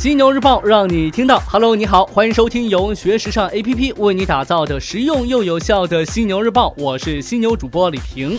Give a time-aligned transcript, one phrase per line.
[0.00, 8.38] 犀牛日报让你听到，Hello，你好，欢迎收听由学时尚 APP 为你打造的实用又有效的犀牛日报，我是犀牛主播李平。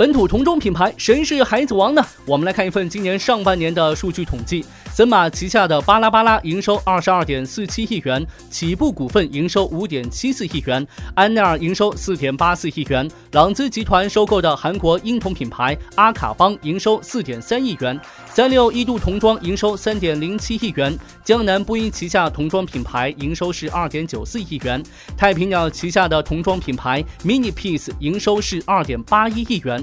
[0.00, 2.02] 本土童装品牌谁是孩子王呢？
[2.24, 4.64] 我们来看一份今年上半年的数据统计。
[4.90, 10.84] 森马旗下的巴拉巴拉营收二十二点四七亿元，起步股份营收五点七四亿元，
[11.14, 17.98] 安奈尔营收四点八四亿元，朗姿集团收购的韩国婴童品牌阿卡邦营收四点三亿元，
[18.32, 24.82] 三六一度童装营收三点零七亿元，江南布衣旗下童装品牌营收是二点九四亿元，
[25.16, 29.82] 太平鸟旗下的童装品牌 Mini Piece 营收是二点八一亿元。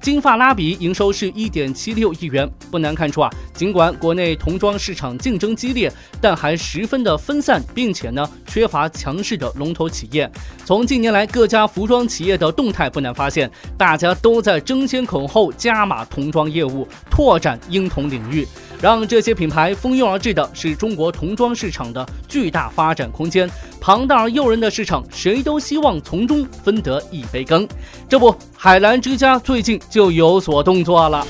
[0.00, 10.30] 金发拉比营收是一点七六亿元，不难看出啊，尽管国内童装市场竞争激烈，但还十分的分散，并且呢缺乏强势的龙头企业。
[10.64, 18.46] 从近年来各家服装企业的动态不难发现，大家都在争先恐后加码童装业务，拓展婴童领域。
[18.80, 27.66] 让这些品牌蜂拥而至的是中国童装市场的巨大发展空间，庞大而诱人的市场，谁都希望从中分得一杯羹。
[28.08, 31.26] 这不，海澜之家最近就有所动作了。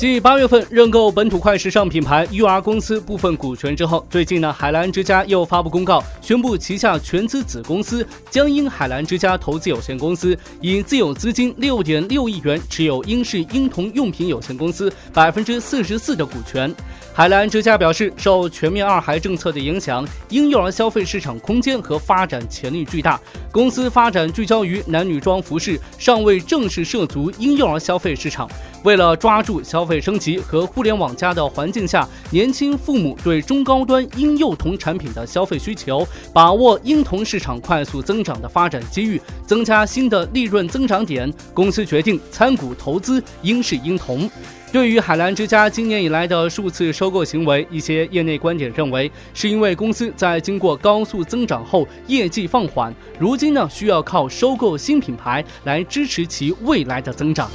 [0.00, 16.74] 继八月份认购本土快时尚品牌 UR 公司部分股权之后，最近呢，海澜之家又发布公告，宣布旗下全资子公司江阴海澜之家投资有限公司以自有资金六点六亿元持有英式婴童用品有限公司百分之四十四的股权。
[17.12, 23.20] 海澜之家表示，受全面二孩政策的影响，婴幼儿消费市场空间和发展潜力巨大，
[23.52, 28.48] 公司发展聚焦于男女装服饰，尚未正式涉足婴幼儿消费市场。
[28.82, 44.30] 为了抓住消费升级和互联网加的环境下年轻父母对中高端婴幼童产品的消费需求，把握婴童市场快速增长的发展机遇，增加新的利润增长点，公司决定参股投资英式婴童。
[44.72, 57.50] 对于海澜之家今年以来的数次收购行为，一些业内观点认为，是因为公司在经过高速增长后业绩放缓，如今呢需要靠收购新品牌来支持其未来的增长。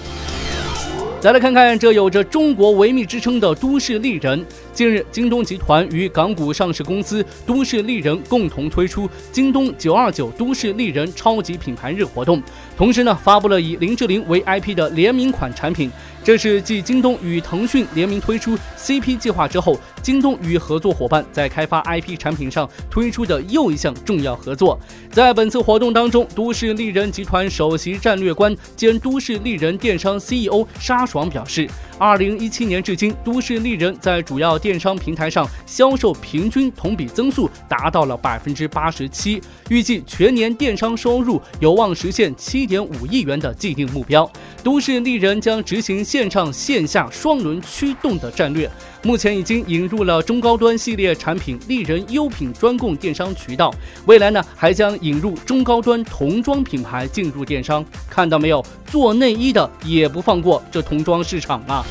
[1.25, 4.45] 再来看看这有着“中国维密”之称的都市丽人。
[4.75, 12.43] 近日，京东集团与港股上市公司都市丽人共同推出京东九二九都市丽人超级品牌日活动，
[12.75, 15.89] 同时呢，发布了以林志玲为 IP 的联名款产品。
[16.21, 24.77] 这是继京东与腾讯联名推出 CP 计划之后，京东与合作伙伴在开发 IP 产品上推出的又一项重要合作。
[25.09, 31.65] 在本次活动当中，都市丽人集团首席战略官兼都市丽人电商 CEO 沙爽表示。
[31.97, 44.29] 二零一七年至今，都市丽人在主要电商平台上销售平均同比增速达到了百分之八十七，预计全年电商收入有望实现七点五亿元的既定目标。
[44.61, 48.69] 都市丽人将执行线上线下双轮驱动的战略。
[49.05, 53.71] 目前已经引入了中高端系列产品丽人优品专供电商渠道，
[54.07, 57.85] 未来呢还将引入中高端童装品牌进入电商。
[58.09, 61.85] 看到没有，做内衣的也不放过这童装市场啊！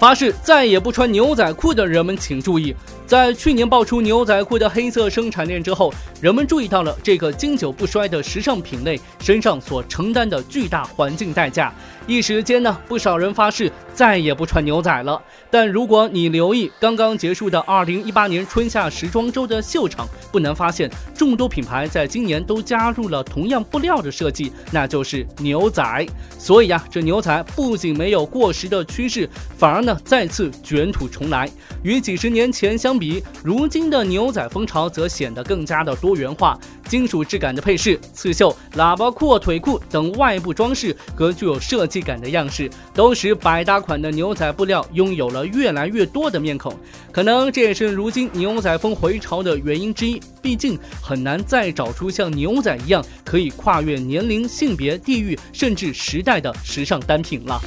[0.00, 2.74] 发誓再也不穿牛仔裤的人们请注意，
[3.06, 11.72] 在去年爆出牛仔裤的黑色生产链之后，人们注意到了这个经久不衰的时尚品类身上所承担的巨大环境代价。
[12.08, 15.20] 一时间呢，不少人发誓再也不穿牛仔了。
[15.50, 26.06] 但如果你留意刚刚结束的二零一八年春夏时装周的秀场，不难发现，众多品牌在今年都加入了同样布料的设计，那就是牛仔。
[26.38, 31.48] 所以呀，这牛仔不仅没有过时的趋势，反而呢再次卷土重来。
[31.82, 36.58] 与几十年前相比，如今的牛仔风潮则显得更加的多多元化。
[36.88, 46.74] 金属质感的配饰、刺绣、喇叭裤、腿裤等外部装饰和具有设计感的样式，都使百搭款的牛仔布料拥有了越来越多的面孔。
[47.12, 50.18] 可能这也是如今牛仔风回潮的原因之一。
[50.40, 57.60] 毕竟很难再找出像牛仔一样可以跨越年龄、性别、地域甚至时代的时尚单品了。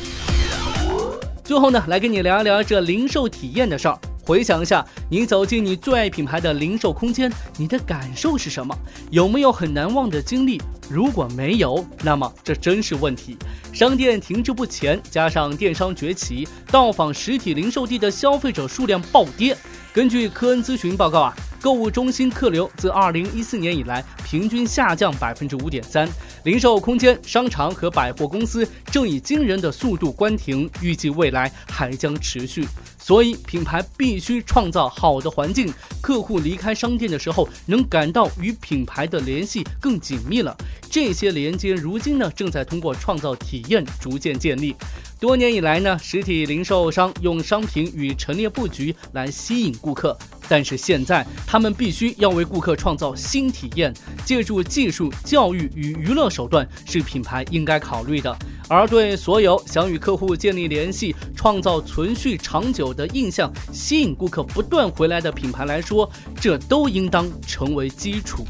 [1.43, 3.99] 最后呢，来跟你聊一聊这零售体验的事儿。
[4.31, 8.73] 回想一下，你走进你最爱品牌的零售空间，你的感受是什么？
[9.09, 10.57] 有没有很难忘的经历？
[10.89, 13.35] 如果没有，那么这真是问题。
[13.73, 19.53] 商店停滞不前，加上电商崛起，到访实体零售地的消费者数量暴跌。
[19.91, 24.01] 根据科恩咨询报告啊，购物中心客流自2014年以来。
[24.31, 26.07] 平均下降百分之五点三。
[26.45, 32.65] 零售空间、商场和百货公司正以惊人的速度关停，预计未来还将持续。
[32.97, 40.55] 所以，品牌必须创造好的环境，客户离开商店的时候能感到与品牌的联系更紧密了。
[40.89, 44.73] 这些连接如今呢，正在通过创造体验逐渐建立。
[45.19, 50.17] 多年以来呢，实体零售商用商品与陈列布局来吸引顾客，
[50.47, 53.93] 但是现在他们必须要为顾客创造新体验，
[54.25, 58.35] 借助技术、教育与娱乐手段是品牌应该考虑的。
[58.67, 66.09] 而对所有想与客户建立联系、创造存续长久的印象、吸引顾客不断回来的品牌来说，
[66.39, 68.45] 这都应当成为基础。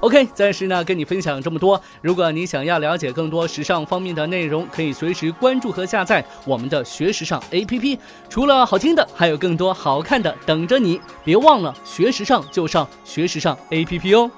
[0.00, 1.80] OK，暂时呢跟你分享这么多。
[2.02, 7.98] 如果你想要了解更多时尚方面的内容，可以随时关注和下载我们的学时尚 APP。
[8.28, 11.00] 除了好听的，还有更多好看的等着你。
[11.24, 14.30] 别忘了学时尚就上学时尚 APP 哦。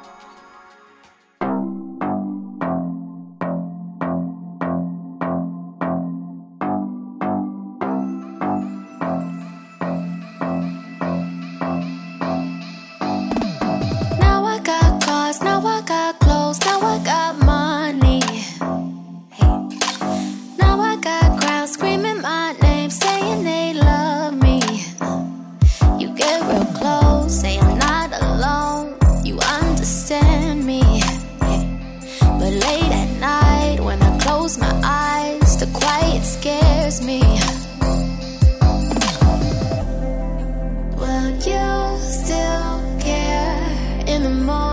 [44.19, 44.68] in the morning